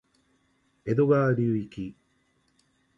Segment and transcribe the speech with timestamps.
[0.83, 1.95] 江戸川流域